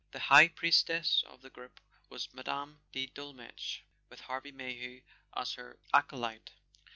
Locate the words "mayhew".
4.51-5.03